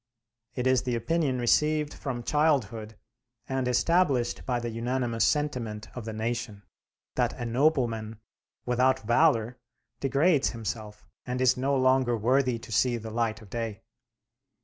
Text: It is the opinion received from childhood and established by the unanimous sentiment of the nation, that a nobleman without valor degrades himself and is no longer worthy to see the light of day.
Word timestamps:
It 0.55 0.65
is 0.65 0.81
the 0.81 0.95
opinion 0.95 1.37
received 1.37 1.93
from 1.93 2.23
childhood 2.23 2.97
and 3.47 3.67
established 3.67 4.43
by 4.47 4.59
the 4.59 4.71
unanimous 4.71 5.23
sentiment 5.27 5.89
of 5.95 6.05
the 6.05 6.11
nation, 6.11 6.63
that 7.13 7.33
a 7.37 7.45
nobleman 7.45 8.19
without 8.65 9.01
valor 9.01 9.59
degrades 9.99 10.49
himself 10.57 11.05
and 11.27 11.39
is 11.39 11.55
no 11.55 11.75
longer 11.75 12.17
worthy 12.17 12.57
to 12.57 12.71
see 12.71 12.97
the 12.97 13.11
light 13.11 13.43
of 13.43 13.51
day. 13.51 13.83